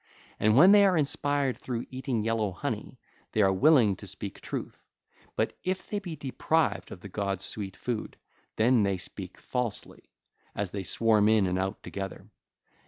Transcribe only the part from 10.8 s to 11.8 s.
swarm in and